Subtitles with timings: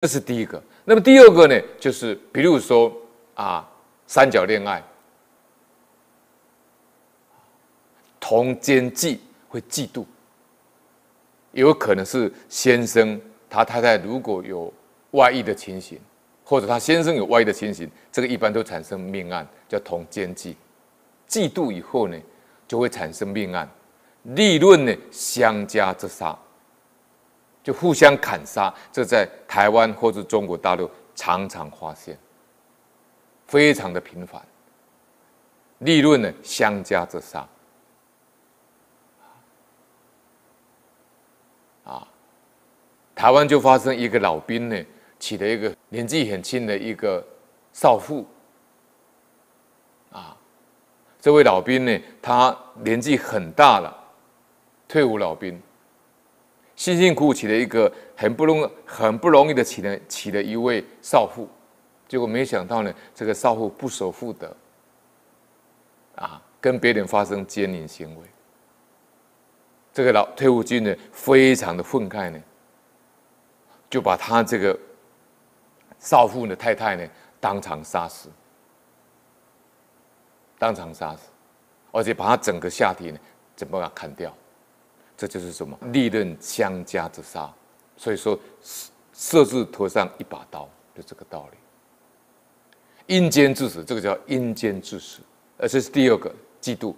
[0.00, 0.62] 这是第一个。
[0.84, 2.92] 那么第二个呢，就是比如说
[3.34, 3.68] 啊，
[4.06, 4.82] 三角恋爱，
[8.18, 10.04] 同奸忌会嫉妒，
[11.52, 14.72] 有可能是先生他太太如果有
[15.10, 16.00] 外遇的情形，
[16.44, 20.56] 或者他先生有外遇的情形，这个一般都产生命案，叫同奸忌。
[21.28, 22.18] 嫉妒以后呢，
[22.66, 23.68] 就会产生命案，
[24.22, 26.36] 利润呢相加之杀。
[27.62, 32.18] 就互相砍杀，这在台湾或者中国大陆常常发现，
[33.46, 34.40] 非常的频繁。
[35.78, 37.46] 利润呢相加之杀，
[41.84, 42.06] 啊，
[43.14, 44.84] 台湾就发生一个老兵呢，
[45.18, 47.22] 娶了一个年纪很轻的一个
[47.72, 48.26] 少妇，
[50.12, 50.36] 啊，
[51.20, 53.94] 这位老兵呢，他年纪很大了，
[54.88, 55.60] 退伍老兵。
[56.80, 61.46] 辛辛苦苦娶了一个很不容很不容易的娶了娶了一位少妇，
[62.08, 64.56] 结果没想到呢，这个少妇不守妇德，
[66.14, 68.22] 啊，跟别人发生奸淫行为。
[69.92, 72.42] 这个老退伍军人，非常的愤慨呢，
[73.90, 74.74] 就把他这个
[75.98, 77.06] 少妇的太太呢，
[77.38, 78.30] 当场杀死，
[80.58, 81.28] 当场杀死，
[81.92, 83.18] 而且把他整个下体呢，
[83.54, 84.34] 怎么把它砍掉？
[85.20, 87.52] 这就是什么利刃相加之杀，
[87.94, 88.40] 所以说
[89.12, 91.58] 设置头上一把刀，就这个道理。
[93.14, 95.18] 阴间致死，这个叫阴间致死，
[95.58, 96.94] 而这是第二个嫉妒。